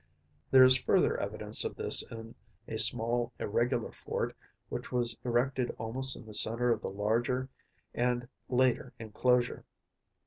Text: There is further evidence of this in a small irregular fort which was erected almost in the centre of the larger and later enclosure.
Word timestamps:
There 0.49 0.63
is 0.63 0.79
further 0.81 1.15
evidence 1.19 1.63
of 1.63 1.75
this 1.75 2.01
in 2.01 2.33
a 2.67 2.79
small 2.79 3.31
irregular 3.37 3.91
fort 3.91 4.35
which 4.67 4.91
was 4.91 5.15
erected 5.23 5.75
almost 5.77 6.15
in 6.15 6.25
the 6.25 6.33
centre 6.33 6.71
of 6.71 6.81
the 6.81 6.89
larger 6.89 7.49
and 7.93 8.27
later 8.49 8.93
enclosure. 8.97 9.63